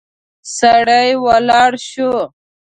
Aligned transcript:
سړی 0.57 1.09
ولاړ 1.23 1.71
شو. 1.89 2.11